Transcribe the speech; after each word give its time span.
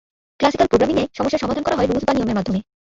Classical 0.39 0.67
programming 0.67 0.95
এ 0.97 1.05
সমস্যার 1.17 1.41
সমাধান 1.43 1.63
করা 1.63 1.77
হয় 1.77 1.87
রুলস 1.87 2.05
বা 2.07 2.13
নিয়মের 2.13 2.37
মাধ্যমে। 2.37 2.59